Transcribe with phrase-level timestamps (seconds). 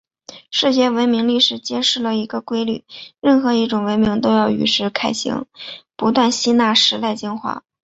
[0.49, 2.83] 世界文明历史揭示了一个规律：
[3.19, 5.45] 任何一种文明都要与时偕行，
[5.95, 7.61] 不断吸纳时代精华。